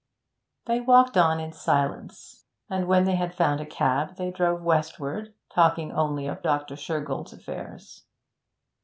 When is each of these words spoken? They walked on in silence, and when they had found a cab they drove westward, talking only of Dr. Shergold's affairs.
They 0.65 0.79
walked 0.81 1.15
on 1.15 1.39
in 1.39 1.51
silence, 1.53 2.45
and 2.71 2.87
when 2.87 3.03
they 3.03 3.13
had 3.13 3.35
found 3.35 3.61
a 3.61 3.67
cab 3.67 4.15
they 4.15 4.31
drove 4.31 4.63
westward, 4.63 5.35
talking 5.53 5.91
only 5.91 6.25
of 6.25 6.41
Dr. 6.41 6.73
Shergold's 6.75 7.33
affairs. 7.33 8.03